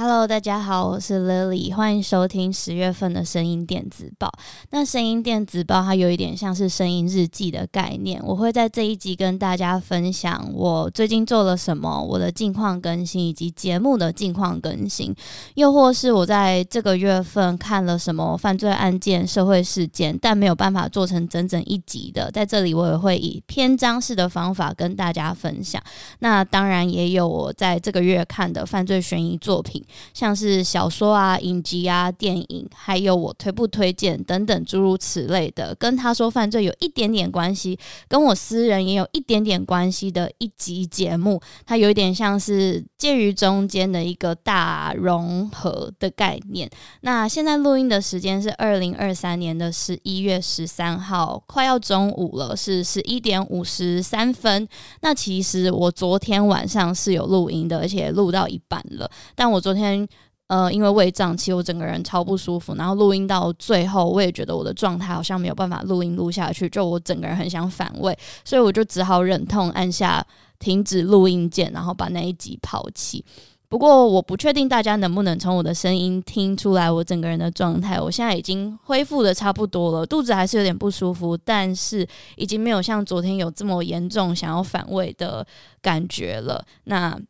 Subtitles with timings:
[0.00, 4.30] Hello，大家好，我是 Lily，欢迎收听十月份的声音电子报。
[4.70, 15.12] 那声音电子报它有一点像是声音日记的概念，我会在这一集跟大家分享我最近做了什么，我的近况更新以及节目的近况更新，
[15.56, 25.82] 又或是我在这个月份看了什么犯罪案件、社会事件，但没有办法做成整整一集的，在这里我也会以篇章式的方法跟大家分享。
[26.20, 29.84] 那当然也有我在这个月看的犯罪悬疑作品。
[30.12, 46.70] 像是小说啊、影集啊、电影，还有我推不推荐等等诸如此类的，跟他说犯罪有一点点关系，跟我私人也有一点点关系的一集节目，它有一点像是介于中间的一个大融合的概念。
[47.00, 54.68] 那现在录音的时间是二零二三年的十一月十三号，快要中午了，是十一点五十三分。
[55.00, 59.77] 那其实我昨天晚上是有录音的，而且录到一半了，但我昨天。
[59.78, 60.06] 天，
[60.48, 62.74] 呃，因为胃胀气，我整个人超不舒服。
[62.74, 70.26] 然后录音到最后，我也觉得我的状态好像没有办法录音录下去，就我整个人很想反胃，所以我就只好忍痛按下
[70.58, 73.24] 停止录音键，然后把那一集抛弃。
[73.68, 78.00] 不过我不确定大家能不能从我的声音听出来我整个人的状态。
[78.00, 85.46] 我现在已经恢复的差不多了，肚子还是有点不舒服，但是已经没有像昨天有这么严重想要反胃的
[85.82, 86.64] 感觉了。
[86.84, 87.20] 那。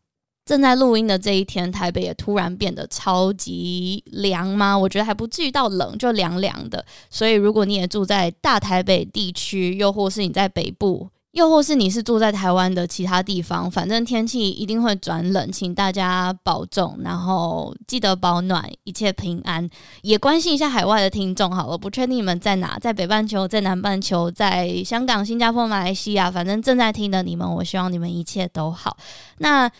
[0.48, 4.78] 正在录音的这一天，台北也突然变得超级凉吗？
[4.78, 6.82] 我觉得还不至于到冷，就凉凉的。
[7.10, 19.68] 所以，如果你也住在大台北地区，又或是你在北部，又或是你是住在台湾的其他地方，反正天气一定会转冷，请大家保重，然后记得保暖，一切平安。
[20.00, 28.96] 也关心一下海外的听众好了，不确定你们在哪，在北半球，在南半球，在香港、新加坡、马来西亚，反正正在听的你们，我希望你们一切都好。
[29.36, 29.70] 那。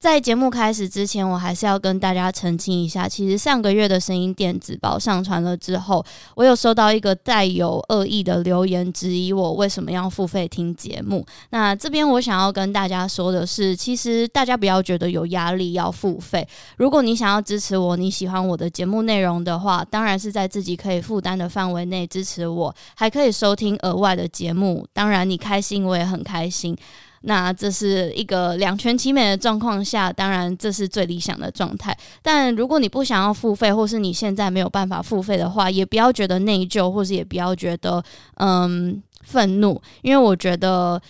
[0.00, 6.02] 在节目开始之前，我还是要跟大家澄清一下，其实上个月的声音电子报上传了之后，
[6.36, 11.22] 我有收到一个带有恶意的留言，质疑我为什么要付费听节目。
[11.50, 16.48] 那这边我想要跟大家说的是，其实大家不要觉得有压力要付费。
[16.78, 24.86] 如果你想要支持我，你喜欢我的节目内容的话，当然是在自己可以负担的范围内支持我，还可以收听额外的节目。
[24.94, 26.74] 当然你开心，我也很开心。
[27.22, 31.96] 那这是一个两全其美的状况下，当然这是最理想的状态。
[32.22, 38.02] 但如果你不想要付费，或是你现在没有办法付费的话，也不要觉得内疚，或是也不要觉得
[38.36, 41.00] 嗯愤怒，因为我觉得。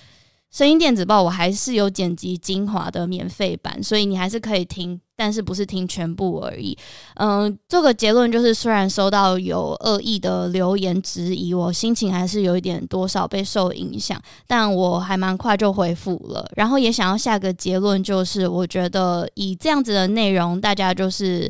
[0.51, 6.77] 声音电子报我还是有剪辑精华的免费版，所以你还是可以听，但是不是听全部而已。
[7.15, 16.51] 嗯，做个结论就是，虽然收到有恶意的留言质疑，我心情还是有一点多少被受影响，但我还蛮快就回复了。
[16.57, 21.49] 然后也想要下个结论，就是我觉得以这样子的内容，大家就是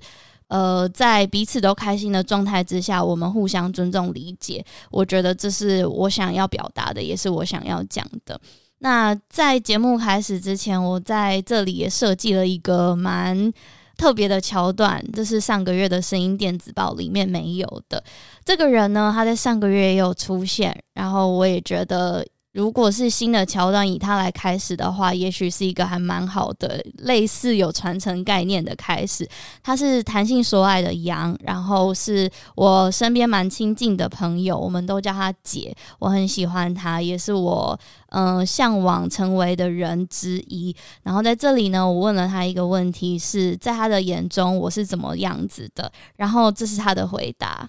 [0.49, 4.63] 呃在彼此都开心的状态之下，我们互相尊重理解。
[4.91, 8.39] 我觉得这是我想要表达的，也是我想要讲的。
[8.81, 13.51] 那在节目开始之前，我在这里也设计了一个蛮
[13.97, 18.03] 特别的桥段，这是上个月的声音电子报里面没有的。
[18.45, 22.27] 这个人呢，他在上个月也有出现，然后我也觉得。
[22.53, 29.29] 如果是新的桥段以它来开始的话，也许是一个还蛮好的，类似有传承概念的开始。
[29.63, 40.75] 他是谈性说爱的羊，然后是我身边蛮亲近的朋友，我们都叫他姐，我很喜欢他，也是我嗯、向往成为的人之一。
[41.05, 45.93] 然后在这里呢，我问了他一个问题，是在他的眼中我是怎么样子的？
[46.17, 47.69] 然后这是他的回答。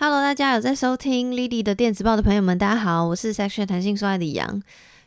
[0.00, 4.62] Hello，大家有在收听 Lily 的电子报的朋友们，大家好，我是 Section 弹性说爱的杨，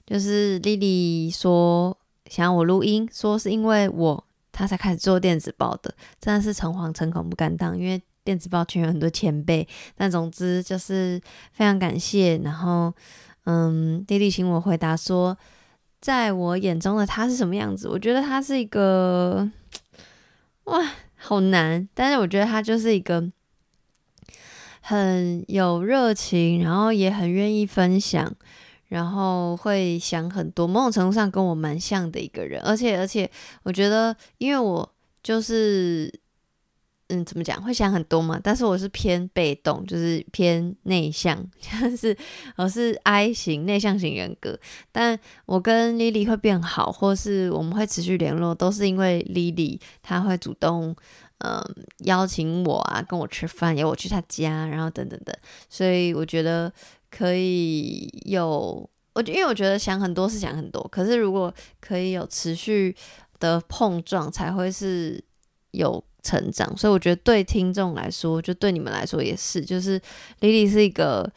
[0.05, 4.21] 就是 Lily 说想要我录音，说是因为我
[4.51, 9.65] 他才开始做电子报的，真的是诚惶诚恐不敢当，因为电子报圈有很多前辈。
[9.95, 11.21] 但总之就是
[11.53, 12.37] 非常感谢。
[12.43, 12.93] 然后，
[13.45, 15.37] 嗯，莉莉请我回答说，
[16.01, 17.87] 在我眼中的他是什么样子？
[17.87, 19.49] 我觉得他是一个，
[20.65, 20.85] 哇，
[21.15, 21.87] 好难。
[21.93, 23.25] 但是我觉得他就是一个
[24.81, 28.35] 很有热情，然后也很愿意分享。
[28.87, 33.31] 然后会想很多，某种程度上跟我蛮像的一个人，而且而且
[33.63, 34.93] 我觉得，因为我
[35.23, 36.13] 就是，
[37.07, 42.13] 嗯，怎么讲，会想很多嘛，但是我是偏被动，就是偏内向，就 是
[42.57, 44.59] 我是 I 型内向型人格，
[44.91, 50.93] 但我跟 Lily 会变好，或是我们会持续联络，都是因为 Lily 她会主动，
[51.43, 51.61] 嗯，
[52.05, 55.35] 邀请我啊，跟我吃饭，邀我去他家，然后等等等，
[55.69, 56.71] 所以我觉得。
[57.13, 62.95] 可以有，我因为我觉得想很多是想很多，可是如果可以有持续
[63.37, 65.21] 的碰撞，才会是
[65.71, 66.73] 有成长。
[66.77, 69.99] 所以我觉得对听众来说，就对你们来说也是，就是
[70.39, 71.29] Lily 是一个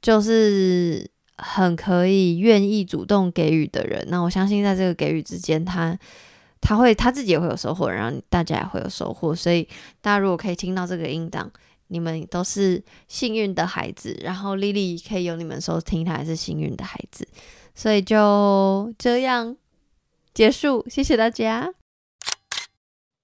[0.00, 4.04] 就是很可以愿意主动给予的人。
[4.08, 5.96] 那我相信在这个给予之间，他
[6.62, 9.34] 他会他自己也会有收获，然后大家也会有收获。
[9.34, 9.68] 所以
[10.00, 11.52] 大家如果可以听到这个音档。
[11.88, 17.28] 你们都是幸运的孩子，然后莉莉可以有你们收听，她还是幸运的孩子，
[17.74, 19.54] 所以就这样
[20.32, 20.82] 结束。
[20.88, 21.70] 谢谢大家。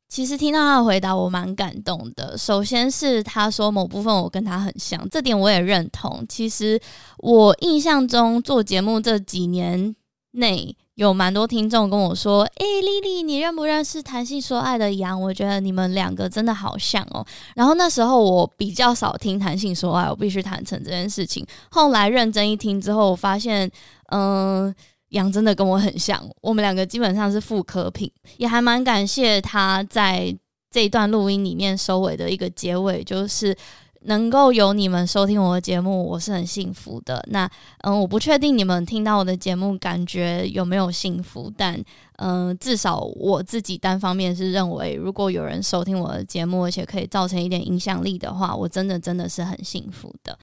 [0.06, 2.36] 其实听到他的回答，我蛮感动的。
[2.36, 6.26] 首先是他说某部分我跟他很像，这点我也认同。
[6.28, 6.78] 其实
[7.16, 9.96] 我印象中做节目这几年
[10.32, 10.76] 内。
[10.98, 15.22] 有蛮多听众跟我说：“诶、欸，莉莉，你认不认识谈性说爱的杨？
[15.22, 17.24] 我觉得你们两个真的好像哦。”
[17.54, 21.46] 然后那时候我比较少听谈性说爱，我必须坦诚这件事情。
[21.70, 23.70] 后来认真一听之后，我发现，
[24.06, 24.74] 嗯、呃，
[25.10, 28.10] 杨真的跟我很像，我们两个基本上是复刻品。
[28.36, 30.36] 也还蛮感谢他在
[30.68, 33.56] 这一段录音里面收尾的一个结尾，就是。
[34.02, 37.22] 能够有你们收听我的节目，我是很幸福的。
[37.30, 37.50] 那
[37.82, 41.82] 嗯，我不确定你们听到我的节目感觉有没有幸福，但
[42.16, 50.38] 嗯，至少我自己单方面是认为，如果有人收听我的节目，而且可以造成一点影响力的话，我真的真的是很幸福的。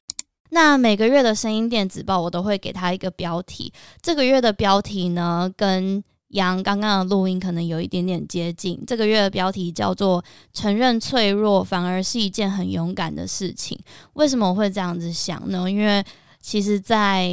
[0.49, 3.73] 那每个月的声音电子报，我都会给他一个标题。
[4.01, 6.01] 这个月的标题呢，跟
[6.35, 8.81] 杨刚刚的录音可能有一点点接近。
[8.85, 10.23] 这个月的标题叫做
[10.53, 13.77] “承认脆弱反而是一件很勇敢的事情”。
[14.13, 15.69] 为什么我会这样子想呢？
[15.69, 16.03] 因为
[16.41, 17.31] 其实在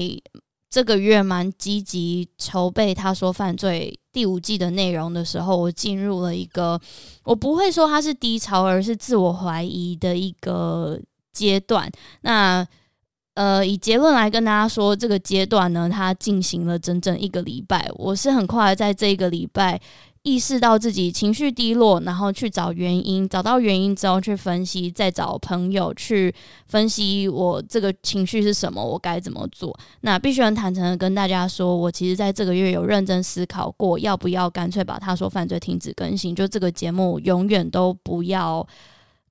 [0.71, 6.81] 这个月蛮积极筹备《他说犯罪》第五季的内容的时候，我进入了一个
[7.25, 10.99] 我不会说它是低潮，而是自我怀疑的一个
[11.33, 11.91] 阶段。
[12.23, 12.67] 那
[13.34, 17.90] 呃，以结论来跟大家说，这个阶段呢，它进行了整整一个礼拜。
[17.94, 19.81] 我是很快在这一个礼拜
[20.23, 26.32] 意识到自己情绪低落，然后去找原因，找到原因之后去分析，再找朋友去
[26.67, 29.75] 分析我这个情绪是什么，我该怎么做。
[30.02, 38.67] 那必须很坦诚的跟大家说，我其实在这个月有认真思考过，要不要干脆把他说犯罪停止更新，就这个节目永远都不要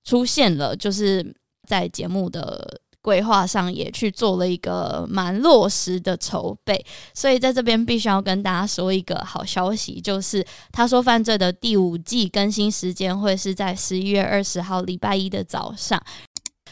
[0.03, 1.36] 出现了，就是
[1.68, 2.81] 在节目的。
[3.01, 16.01] 规划上也去做了一个蛮落实的筹备，所以在这边必须要跟大家说一个好消息，就是他说犯罪的第五季更新时间会是在十一月二十号礼拜一的早上。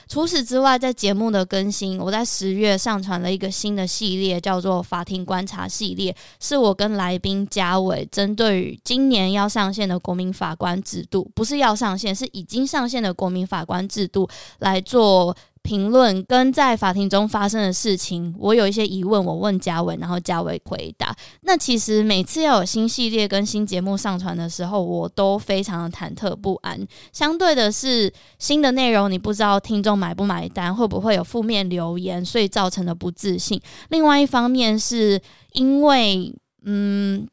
[0.08, 14.28] 除此之外，在节目的更新，我在十月上传了一个新的系列，叫做“法庭观察”系列，是我跟来宾嘉伟针对于今年要上线的国民法官制度，不是要上线，是已经上线的国民法官制度
[14.60, 15.36] 来做。
[15.62, 21.16] 评论跟在法庭中发生的事情，我有一些疑问，我问嘉伟，然后嘉伟回答。
[21.42, 26.80] 那其实每次要有新系列跟新节目上传的时候，我都非常的忐忑不安。
[27.12, 33.62] 相对的是，新的内容你不知道听众买不买单，会不会有负面留言，所以造成的不自信。
[33.90, 35.22] 另外一方面是
[35.54, 37.28] 因为，嗯。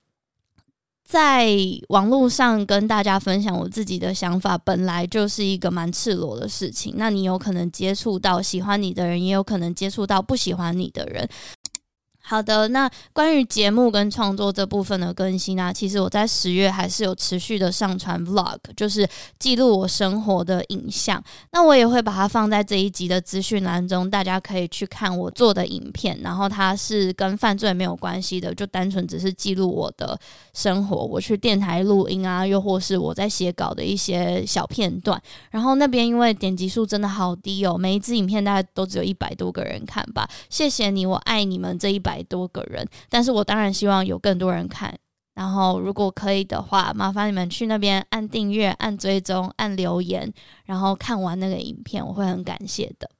[1.07, 1.49] 在
[1.91, 6.95] 网络上跟大家分享我自己的想法，本来就是一个蛮赤裸的事情。
[6.97, 11.27] 那你有可能接触到喜欢你的人，也有可能接触到不喜欢你的人。
[12.29, 21.23] 好的，那关于节目跟创作这部分的更新呢，其实我在十月还是有持续的上传 Vlog，就是记录我生活的影像。
[21.53, 26.19] 那我也会把它放在这一集的资讯栏中，大家可以去看我做的影片。
[26.21, 30.19] 然后它是跟犯罪没有关系的，就单纯只是记录我的
[30.53, 30.97] 生活。
[30.97, 35.23] 我去电台录音啊，又或是我在写稿的一些小片段。
[35.53, 40.29] 然后那边因为点击数真的好低哦，每一支影片大概都只有一百多个人看吧。
[40.51, 42.16] 谢谢你，我爱你们这一百。
[42.17, 44.99] 百多个人，但是我当然希望有更多人看，
[45.35, 50.33] 然后如果可以的话，麻烦你们去那边按订阅、按追踪、按留言，
[50.65, 53.11] 然后看完那个影片，我会很感谢的。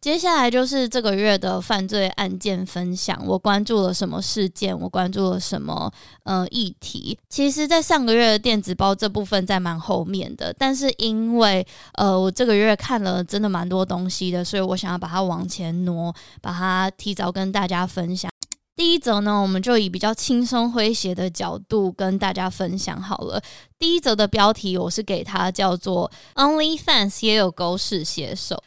[0.00, 5.92] 接下来就是这个月的犯罪案件分享，我关注了什么事件，我关注了什么
[6.22, 7.18] 呃议题。
[7.28, 18.30] 其实，在上个月的电子报这部分在蛮后面的，但是因为呃我这个月看了真的蛮多东西的，所以我想要把它往前挪，把它提早跟大家分享。
[18.74, 23.38] 第一则呢，我们就以比较轻松诙谐的角度跟大家分享好了。
[23.78, 28.64] 第一则的标题我是给它叫做 “OnlyFans 也有狗屎写手”。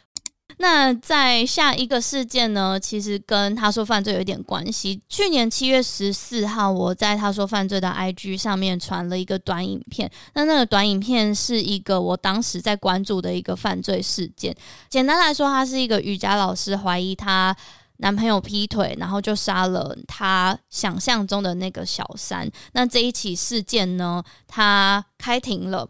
[0.58, 5.00] 那在下一个事件呢，其实跟他说犯罪有点关系。
[5.08, 10.10] 去年七月十四号，我在他说犯罪的 IG 上面传了一个短影片。
[10.34, 14.54] 那那个短影片是一个我当时在关注的一个犯罪事件。
[14.88, 17.54] 简单来说，他是一个瑜伽老师，怀疑他
[17.96, 22.48] 男朋友劈腿，然后就杀了他想象中的那个小三。
[22.72, 25.88] 那这一起事件呢，他开庭了。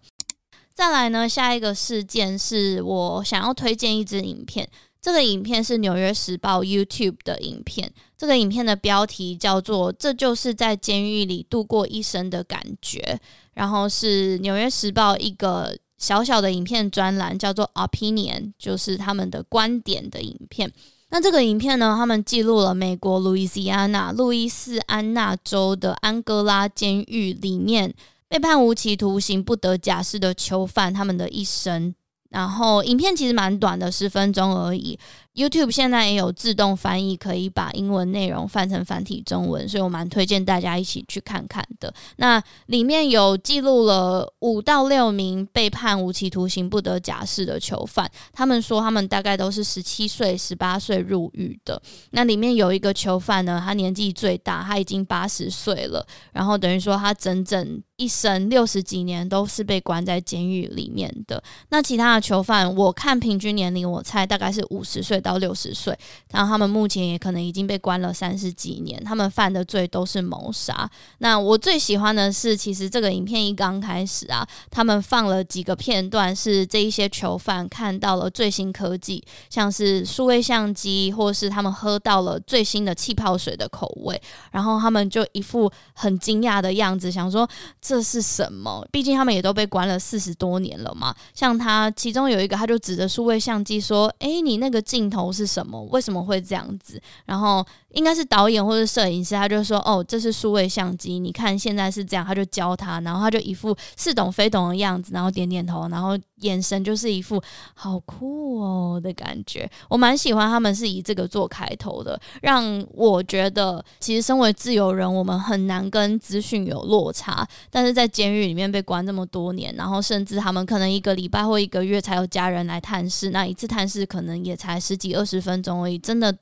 [0.75, 4.69] 再来呢，下一个事件是我想要推荐一支影片。
[5.01, 7.93] 这个影片是《纽约时报》YouTube 的影片。
[8.19, 13.21] 这个影片的标题叫做“这就是在监狱里度过一生的感觉”。
[13.55, 20.73] 然后是《纽约时报》一个小小的影片专栏，叫做 Opinion，就是他们的观点的影片。
[21.11, 27.95] 那这个影片呢，他们记录了美国路易斯安那路易斯安那州的安哥拉监狱里面。
[28.35, 31.95] 被判无期徒刑不得假释的囚犯，他们的一生。
[32.31, 34.99] 然后影片其实蛮短的，十分钟而已。
[35.35, 41.93] YouTube 现在也有自动翻译，可以把英文内容翻成繁体中文，所以我蛮推荐大家一起去看看的。
[42.19, 51.83] 那里面有记录了五到六名被判无期徒刑不得假释的囚犯，他们说他们大概都是十七岁、十八岁入狱的。
[52.13, 61.43] 那里面有一个囚犯呢，他年纪最大，他已经八十岁了，然后等于说他整整一生六十几年都是被关在监狱里面的。
[61.71, 65.21] 那其他的囚犯，我看平均年龄，我猜大概是五十岁。
[65.25, 65.99] 到六十岁，
[66.31, 70.89] 然后他们目前也可能已经被关了三十几年，他们犯的罪都是谋杀。
[71.19, 84.21] 那我最喜欢的是，其实这个影片一刚开始啊，他们放了几个片段，是这一些囚犯看到了最新科技，像是数位相机，或是他们喝到了最新的气泡水的口味，
[84.53, 87.49] 然后他们就一副很惊讶的样子，想说
[87.81, 88.87] 这是什么？
[88.93, 91.15] 毕竟他们也都被关了四十多年了嘛。
[91.33, 95.83] 像他其中有一个，他就指着数位相机说：“诶，你那个镜头。”是什么？
[95.91, 97.01] 为什么会这样子？
[97.25, 107.43] 然后应该是导演或者摄影师，他就说：“哦，这是数位相机，你看现在是这样。”他就教他，然后他就一副似懂非懂的样子，然后点点头，然后眼神就是一副
[107.75, 109.69] 好酷哦的感觉。
[109.89, 117.49] 我蛮喜欢他们是以这个做开头的，让我觉得其实身为自由人，我们很难跟资讯有落差。
[117.71, 125.15] 但是在监狱里面被关这么多年，然后甚至他们可能一个礼拜或一个月才有家人来探视，那一次探视可能也才十几。
[125.15, 126.37] 二十分钟而已，真的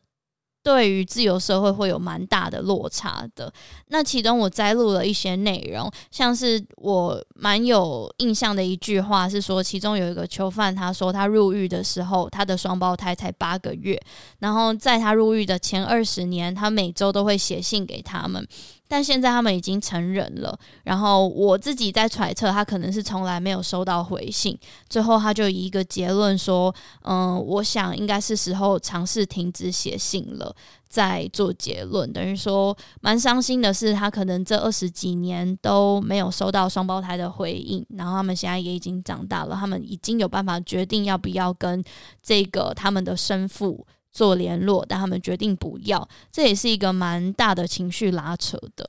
[0.63, 3.53] 对于自由社会会有蛮大的落差的。
[3.89, 14.01] 那其中我摘录了一些内容，像是我蛮有印象的一句话是说，其中有一个囚犯他说，他入狱的时候，他的双胞胎才八个月，
[14.39, 18.47] 然后在他入狱的前二十年，他每周都会写信给他们。
[18.93, 24.55] 但现在他们已经成人了，然后我自己在揣测，他可能是从来没有收到回信。
[24.87, 30.55] 最后他就以一个结论说：“嗯，我想应该是时候尝试停止写信了，
[30.91, 41.83] 在做结论。”等于说，蛮伤心的是，他可能这二十几年都没有收到双胞胎的回应，然后他们现在也已经长大了，他们已经有办法决定要不要跟
[42.23, 43.87] 这个他们的生父。
[44.13, 48.89] 做联络，但他们决定不要，这也是一个蛮大的情绪拉扯的。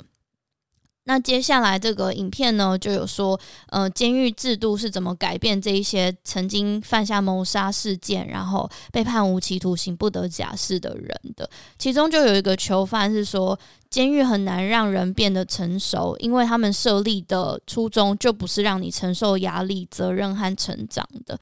[1.06, 3.38] 那接下来这个影片呢，就有说，
[3.68, 11.50] 呃，监狱制度是怎么改变这一些曾经犯下谋杀事件，然后被判无期徒刑不得假释的人的。
[11.78, 21.38] 其中就有一个囚犯是说，监狱很难让人变得成熟，因为他们设立的初衷就不是让你承受压力、责任和成长的。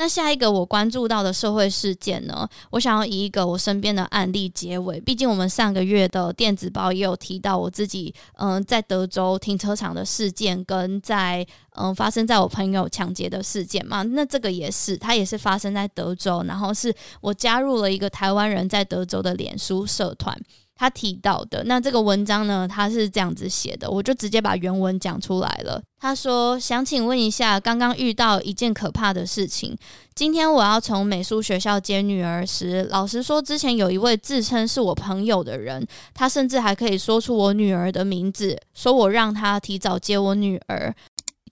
[0.00, 5.00] 那下一个我关注到的社会事件呢，我想要以一个我身边的案例结尾。
[5.00, 14.02] 毕竟我们上个月的电子报也有提到我自己，嗯、在德州停车场的事件，跟在嗯、发生在我朋友抢劫的事件嘛。
[14.02, 20.40] 那这个也是，它也是发生在德州，然后是我加入了一个台湾人在德州的脸书社团。
[20.78, 21.64] 他提到的。
[21.64, 25.82] 那这个文章呢，他是这样子写的，我就直接把原文讲出来了。
[26.00, 29.76] 他说：“想请问一下，刚刚遇到一件可怕的事情。
[30.14, 40.94] 今天我要从美术学校接女儿时，老实说，之前有一位自称是我朋友的人，他甚至还可以说出我女儿的名字，说我让他提早接我女儿。”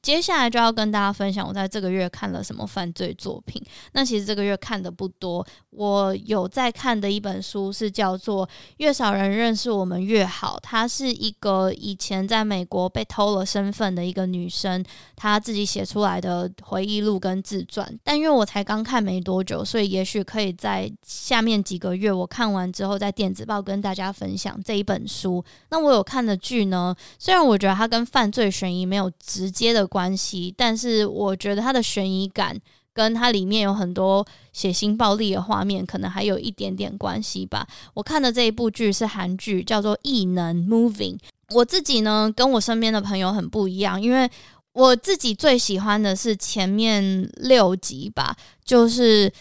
[0.06, 3.60] 接下来就要跟大家分享我在这个月看了什么犯罪作品。
[3.90, 8.46] 那其实这个月看的不多，我有在看的一本书是叫做
[8.76, 14.84] 《越少人认识我们越好》，她是一个以前在美国被偷了身份的一个女生，
[15.16, 17.92] 她自己写出来的回忆录跟自传。
[18.04, 25.44] 但因为我才刚看没多久，所以也许可以在下面几个月我看完之后，在电子报跟大家分享这一本书。
[25.70, 32.54] 那我有看的剧呢，虽然我觉得它跟犯罪悬疑没有直接的关系，但是我觉得它的悬疑感
[32.92, 37.66] 跟它里面有很多血腥暴力的画面，可能还有一点点关系吧。
[37.94, 41.16] 我看的这一部剧是韩剧，叫做《异能 Moving》。
[41.54, 44.30] 我自己呢，跟我身边的朋友很不一样，因为
[44.74, 49.32] 我自己最喜欢的是前面六集吧，就是。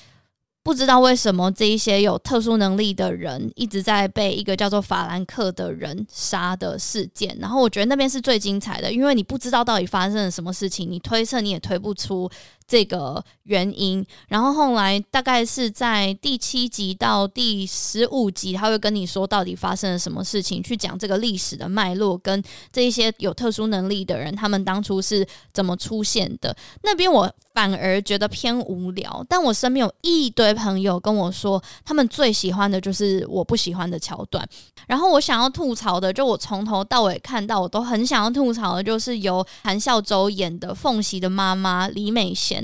[0.65, 12.27] 不知道为什么这一些有特殊能力的人一直在被一个叫做法兰克的人杀的事件，然后我觉得那边是最精彩的，因为你不知道到底发生了什么事情，你推测你也推不出。
[12.67, 26.55] 这个原因，然后后来大概是在第七集到第十五集，他会跟你说到底发生了什么事情，去讲这个历史的脉络，跟这一些有特殊能力的人，他们当初是怎么出现的。
[26.81, 34.47] 那边我反而觉得偏无聊，但我身边有一堆朋友跟我说，他们最喜欢的就是我不喜欢的桥段。
[34.87, 42.54] 然后我想要吐槽的，就我从头到尾看到，我都很想要吐槽的，就是由韩孝周演的凤喜的妈妈李美贤。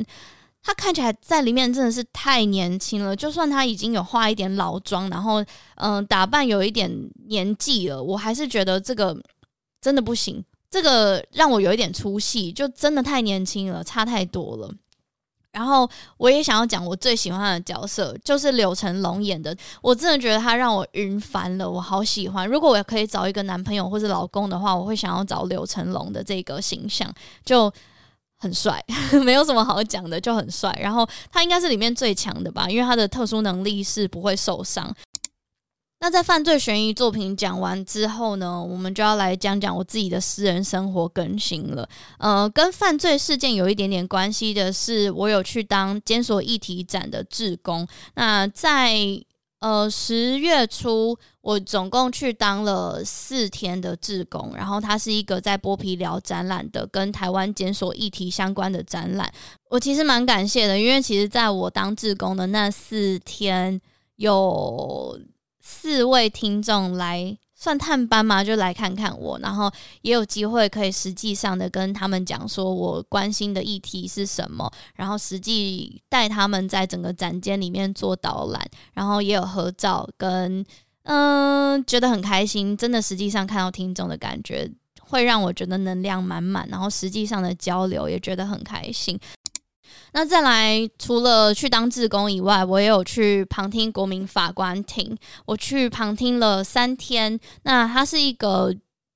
[0.63, 5.43] 他看起来在里面真的是太年轻了，就算他已经有化一点老妆，然后
[5.77, 6.88] 嗯、打扮有一点
[7.27, 9.19] 年纪了，我还是觉得这个
[9.81, 14.71] 真的不行，这个让我有一点出戏，就真的太年轻了，差太多了。
[15.51, 22.48] 然后我也想要讲我最喜欢的角色，就是柳成龙演的，我真的觉得他让我晕翻了，我好喜欢。
[22.48, 27.12] 如果我可以找一个男朋友或者老公的话，我会想要找柳成龙的这个形象，
[27.43, 27.74] 就。
[28.41, 28.83] 很帅，
[29.24, 30.75] 没有什么好讲的，就很帅。
[30.81, 34.94] 然后他应该是里面最强的吧，因为他的特殊能力是不会受伤。
[36.00, 41.87] 那在犯罪悬疑作品讲完之后呢，我们就要来讲讲我自己的私人生活更新了。
[42.18, 47.87] 呃，跟犯罪事件有一点点关系的是，我有去当监所议题展的志工。
[48.16, 48.98] 那在
[49.59, 59.32] 呃，十月初，我总共去当了四天的志工，然后它是一个在剥皮寮展览的，跟台湾检索议题相关的展览。
[59.70, 63.82] 我其实蛮感谢的，因为其实在我当志工的那四天，
[64.16, 65.20] 有
[65.60, 67.38] 四位听众来。
[67.54, 80.66] 算探班嘛，就来看看我，然后也有机会可以实际上的跟他们讲说我关心的议题是什么，然后实际带他们在整个展间里面做导览，然后也有合照跟，
[81.03, 89.20] 嗯觉得很开心，真的实际上看到听众的感觉，会让我觉得能量满满，然后实际上的交流也觉得很开心。
[90.14, 95.18] 那再来，除了去当志工以外，我也有去旁听国民法官庭。
[95.46, 97.40] 我去旁听了三天。
[97.64, 98.75] 那它是一个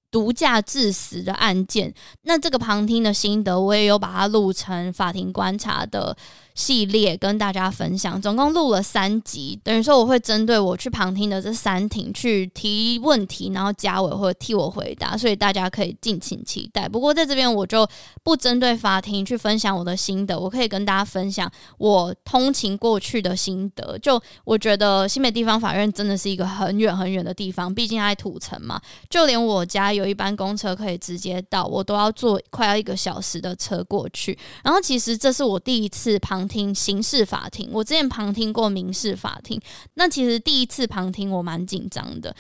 [0.10, 1.94] 毒驾致死的案件。
[2.22, 6.16] 那这个旁听的心得，我也有把它录成法庭观察的
[6.56, 16.88] 系列跟大家分享，总共录了三集，等于说我会针对我去旁听的这三庭去提问题，然后家委会替我回答，所以大家可以敬请期待。
[16.88, 17.86] 不过在这边我就
[18.24, 23.98] 不针对法庭去分享我的心得，我可以跟大家分享我通勤过去的心得。
[24.00, 34.40] 就我觉得新北地方法院真的是一个很远很远的地方，毕竟它在土城嘛，就连我家有一班公车可以直接到，我都要坐快要一个小时的车过去。
[34.64, 36.45] 然后其实这是我第一次旁。
[36.48, 39.60] 听刑事法庭，我之前旁听过民事法庭，
[39.96, 42.36] 那其实第一次旁听我蛮紧张的。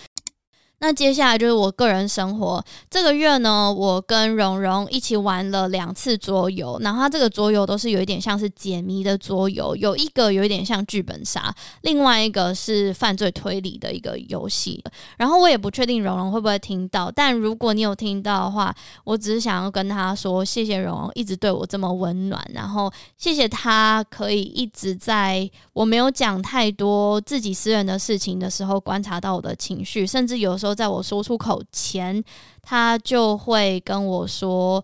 [0.79, 2.63] 那接下来就是我个人生活。
[2.89, 14.83] 这个月呢，我跟蓉蓉一起玩了两次桌游，然后它这个桌游都是有一点像是解谜的桌游，有一个有一点像剧本杀，另外一个是犯罪推理的一个游戏。
[15.17, 30.74] 然后我也不确定蓉蓉会不会听到，但如果你有听到的话，我只是想要跟他说，谢谢蓉蓉一直对我这么温暖，然后谢谢他可以一直在我没有讲太多自己私人的事情的时候观察到我的情绪，甚至有时候。
[30.75, 32.23] 在我说出口前，
[32.61, 34.83] 他就会跟我说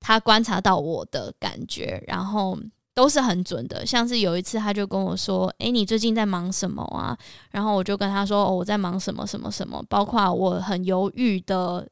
[0.00, 2.58] 他观察到我的感觉，然后
[2.94, 3.86] 都是很准的。
[3.86, 7.16] 像是有一次，他就跟我说：“诶，你最近在忙什么啊？”
[7.52, 11.88] 然后我就跟他说：“哦，我在忙什么什么什么，包括我很犹豫的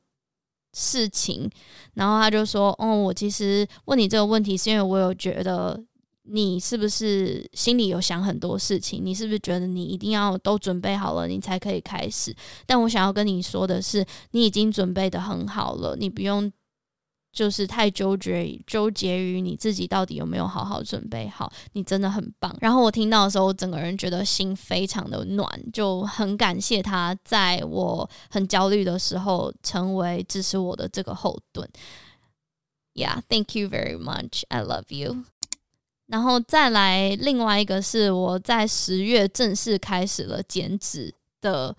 [0.74, 1.48] 事情。”
[1.94, 5.80] 然后他就说：“哦，我其实问你这个问题，是因为我有觉得。”
[6.28, 9.04] 你是不是心里有想很多事情？
[9.04, 12.34] 你是不是觉得你一定要都准备好了，你才可以开始？
[12.66, 16.52] 但我想要跟你说的是，你已经准备得很好了，你不用
[17.32, 21.52] 就是太纠结纠结于你自己到底有没有好好准备好。
[21.74, 22.56] 你真的很棒。
[22.60, 31.68] 然后我听到的时候，我整个人觉得心非常的暖，就很感谢他在我很焦虑的时候成为支持我的这个后盾。
[32.94, 34.44] Yeah, thank you very much.
[34.48, 35.24] I love you.
[36.08, 41.76] 然后再来，另外一个是我在十月正式开始了减脂的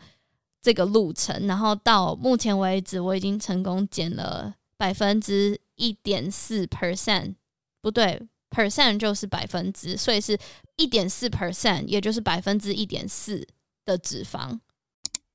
[0.62, 7.36] 这个路程，然后到目前为止，我已经成功减了百分之一点四 percent，
[7.82, 10.38] 不对，percent 就是百分之，所以是
[10.76, 13.48] 一点四 percent，也就是百分之一点四
[13.86, 14.60] 的脂肪。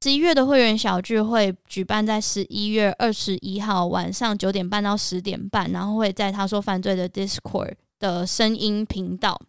[0.02, 7.74] 十一月的会员小聚会举办在十一月二十一号晚上九点半到十点半，然后会在他说犯罪的 Discord。
[8.02, 9.40] 的声音频道，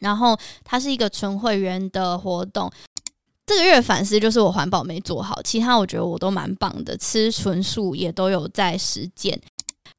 [0.00, 2.70] 然后它是一个纯会员的活动。
[3.46, 9.40] 这个月反思就是我环保没做好，其他我觉得我都蛮棒的，吃纯素也都有在实践。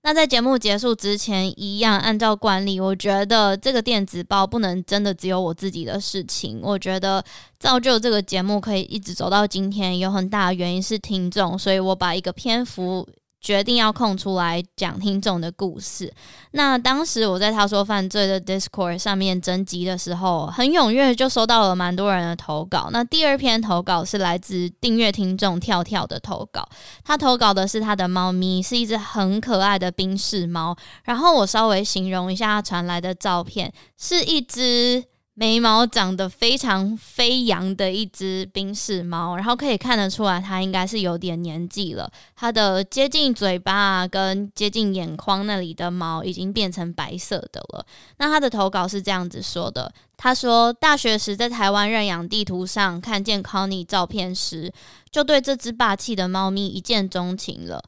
[0.03, 6.59] 那在节目结束之前，一样按照惯例，我觉得这个电子报不能真的只有我自己的事情。
[6.63, 7.23] 我觉得
[7.59, 13.07] 造就这个节目可以一直走到今天，有很大的原因是听众，所以我把一个篇幅。
[13.41, 16.13] 决定要空出来讲听众的故事。
[16.51, 22.89] 那当时我在他说犯罪的 Discord 上面征集的时候，很踊跃，就收到了蛮多人的投稿。
[22.93, 26.69] 那第二篇投稿是来自订阅听众跳跳的投稿，
[27.03, 30.77] 他投稿的是他的猫咪，是一只很可爱的宾士猫。
[31.05, 35.03] 然后我稍微形容一下他传来的照片，是一只。
[35.33, 42.11] 眉毛长得非常飞扬的一只宾士猫，然后可以看得出来，它应该是有点年纪了。
[42.35, 47.85] 它的接近嘴巴跟接近眼眶那里的毛已经变成白色的了。
[48.17, 54.71] 那他的投稿是这样子说的：他说，大学时在台湾认养地图上看见 Connie 照片时，
[55.09, 57.81] 就对这只霸气的猫咪一见钟情了。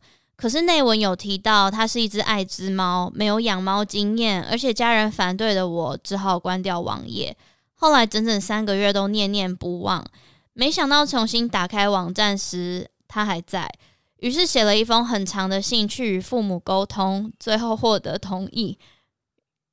[0.44, 7.34] 可是内文有提到，它是一只爱滋猫，没有养猫经验，而且家人反对的我只好关掉网页。
[7.76, 10.06] 后来整整三个月都念念不忘，
[10.52, 13.72] 没想到重新打开网站时，它还在。
[14.18, 18.78] 于是写了一封很长的信去与父母沟通，最后获得同意，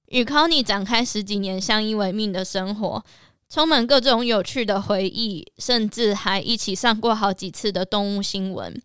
[0.07, 3.05] 与 Connie 展开十几年相依为命的生活，
[3.49, 8.81] 充满各种有趣的回忆，甚至还一起上过好几次的动物新闻。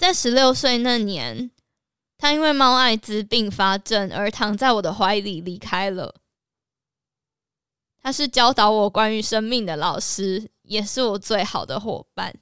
[0.00, 1.50] 在十六岁那年，
[2.16, 6.14] 他因为猫艾滋病发症而躺在我的怀里离开了。
[8.00, 12.34] 他是教导我关于生命的老师，也是我最好的伙伴。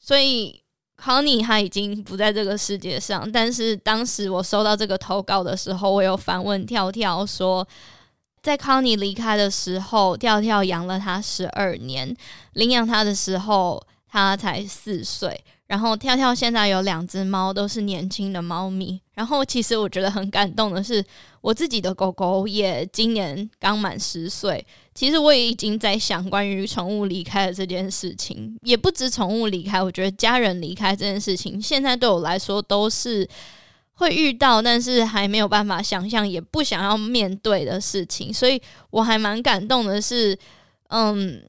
[0.00, 0.60] 所以
[1.00, 3.30] ，Connie 他已经不在这个世界上。
[3.30, 7.64] 但是当时我收到这个投稿的时候，我有反问跳跳说，
[8.42, 12.16] 在康妮离开的时候，跳跳养了他十二年，
[12.54, 15.44] 领养他的时候他才四岁。
[15.68, 19.00] 然后跳跳现在有两只猫，都是年轻的猫咪。
[19.14, 21.04] 然后其实我觉得很感动的是，
[21.42, 24.66] 我自己的狗狗也今年刚满十岁。
[24.94, 33.28] 其实我也已经在想关于宠物离开的这件事情，也不止宠物离开，我觉得家人离开这件事情，现在对我来说都是
[33.92, 38.32] 会遇到，但是还没有办法想象，也不想要面对的事情。
[38.32, 40.38] 所以我还蛮感动的是，
[40.88, 41.42] 嗯，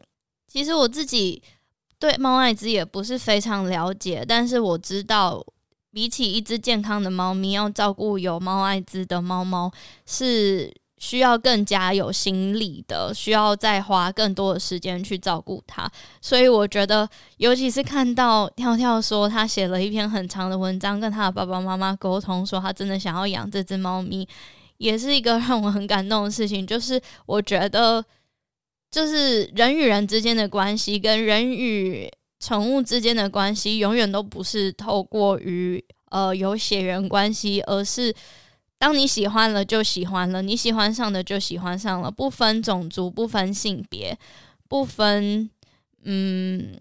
[0.45, 1.41] 其实我自己。
[1.99, 5.45] 对猫艾滋也不是非常了解，但是我知道，
[5.91, 9.69] 比起一只健康的猫咪，要照顾有猫艾滋的猫猫
[10.05, 15.91] 是需要更加有心力的，需要再花更多的时间去照顾它。
[16.21, 24.25] 所以我觉得，尤其是看到跳跳说他写了一篇很长的文章，跟他的爸爸妈妈沟通，说他真的想要养这只猫咪，
[24.77, 26.65] 也是一个 让我很感动的事情。
[26.65, 28.01] 就是我觉得。
[28.91, 38.13] 就是人与人之间的关系，跟人与宠物之间的关系，永远都不是透过于呃有血缘关系，而是
[38.78, 44.17] 当你喜欢了就喜欢了，你喜欢上的就喜欢上了，不分种族，不分性别，
[44.67, 45.49] 不分
[46.04, 46.80] 嗯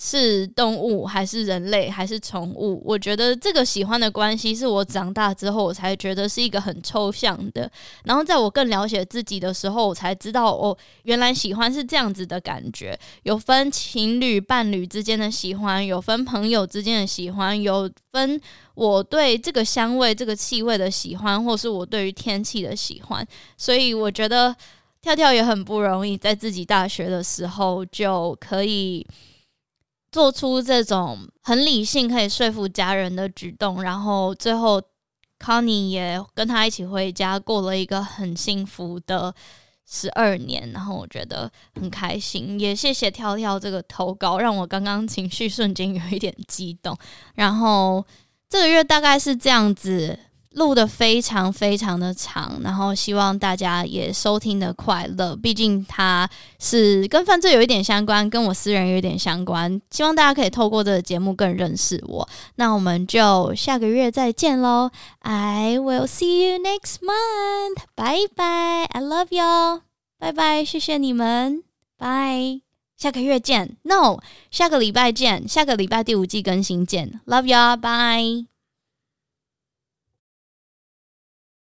[0.00, 2.80] 是动物还是人类还是宠物？
[2.84, 7.68] 我觉得这个喜欢的关系是我长大之后我才觉得是一个很抽象的。
[8.04, 12.96] 然后在我更了解自己的时候，我才知道哦，原来喜欢是这样子的感觉。
[13.24, 18.40] 有分情侣伴侣之间的喜欢，有分朋友之间的喜欢，有分
[18.74, 23.26] 我对这个香味、这个气味的喜欢，或是我对于天气的喜欢。
[23.56, 24.54] 所以我觉得
[25.02, 29.04] 跳跳也很不容易，在自己大学的时候就可以。
[30.10, 34.82] 做出这种很理性、可以说服家人的举动，然后最后
[35.38, 39.34] 康妮也跟他一起回家，过了一个很幸福的
[39.86, 46.96] 十二年，然后我觉得很开心，也谢谢跳跳这个投稿，让我刚刚情绪瞬间有一点激动。
[47.34, 48.04] 然后
[48.48, 50.18] 这个月大概是这样子。
[50.58, 55.34] 录得非常非常的长，然后希望大家也收听的快乐。
[55.36, 59.80] 毕竟它是跟犯罪有一点相关，跟我私人有一点相关。
[59.90, 62.28] 希望大家可以透过这个节目更认识我。
[62.56, 64.90] 那我们就下个月再见喽
[65.20, 67.84] ！I will see you next month。
[67.94, 69.82] 拜拜，I love you。
[70.18, 71.62] 拜拜，谢谢你们。
[71.96, 72.60] 拜，
[72.96, 73.76] 下个月见。
[73.82, 74.18] No，
[74.50, 75.48] 下个礼拜见。
[75.48, 77.20] 下个礼拜第五季更新见。
[77.26, 78.57] Love you，拜。